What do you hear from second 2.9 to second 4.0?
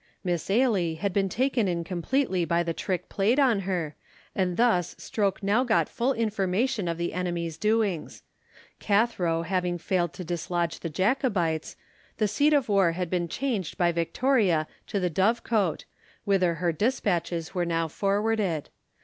played on her,